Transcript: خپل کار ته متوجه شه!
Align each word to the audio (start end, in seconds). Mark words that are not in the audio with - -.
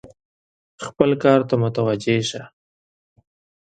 خپل 0.85 1.09
کار 1.23 1.39
ته 1.49 1.55
متوجه 1.63 2.17
شه! 2.29 2.41